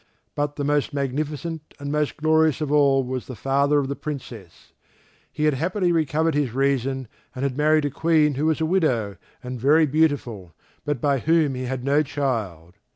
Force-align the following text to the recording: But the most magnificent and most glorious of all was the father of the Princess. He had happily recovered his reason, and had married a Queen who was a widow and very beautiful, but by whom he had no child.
But 0.33 0.55
the 0.55 0.63
most 0.63 0.95
magnificent 0.95 1.75
and 1.77 1.91
most 1.91 2.17
glorious 2.17 2.59
of 2.59 2.71
all 2.71 3.03
was 3.03 3.27
the 3.27 3.35
father 3.35 3.77
of 3.77 3.87
the 3.87 3.95
Princess. 3.95 4.71
He 5.31 5.43
had 5.43 5.53
happily 5.53 5.91
recovered 5.91 6.33
his 6.33 6.55
reason, 6.55 7.07
and 7.35 7.43
had 7.43 7.55
married 7.55 7.85
a 7.85 7.91
Queen 7.91 8.33
who 8.33 8.47
was 8.47 8.59
a 8.59 8.65
widow 8.65 9.17
and 9.43 9.59
very 9.61 9.85
beautiful, 9.85 10.55
but 10.85 11.01
by 11.01 11.19
whom 11.19 11.53
he 11.53 11.65
had 11.65 11.83
no 11.83 12.01
child. 12.01 12.77